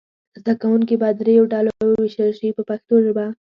[0.39, 3.25] زده کوونکي به دریو ډلو وویشل شي په پښتو ژبه.